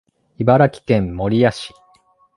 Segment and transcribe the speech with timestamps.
[0.39, 1.75] 茨城県守谷市